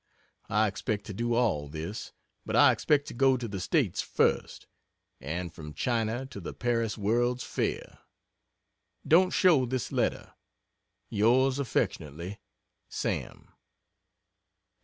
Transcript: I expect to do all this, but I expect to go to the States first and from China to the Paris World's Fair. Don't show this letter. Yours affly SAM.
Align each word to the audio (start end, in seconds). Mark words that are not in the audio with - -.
I 0.49 0.65
expect 0.65 1.05
to 1.05 1.13
do 1.13 1.35
all 1.35 1.67
this, 1.67 2.11
but 2.43 2.55
I 2.55 2.71
expect 2.71 3.07
to 3.09 3.13
go 3.13 3.37
to 3.37 3.47
the 3.47 3.59
States 3.59 4.01
first 4.01 4.65
and 5.19 5.53
from 5.53 5.75
China 5.75 6.25
to 6.25 6.39
the 6.39 6.55
Paris 6.55 6.97
World's 6.97 7.43
Fair. 7.43 7.99
Don't 9.07 9.29
show 9.29 9.67
this 9.67 9.91
letter. 9.91 10.33
Yours 11.09 11.59
affly 11.59 12.39
SAM. 12.89 13.51